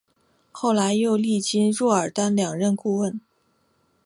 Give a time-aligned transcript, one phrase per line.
[0.51, 3.21] 后来又历经若尔丹两任顾问。